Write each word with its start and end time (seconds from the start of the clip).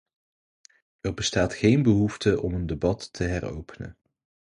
Er 1.03 1.11
bestaat 1.13 1.53
geen 1.53 1.83
behoefte 1.83 2.41
om 2.41 2.53
een 2.53 2.65
debat 2.65 3.13
te 3.13 3.23
heropenen. 3.23 3.97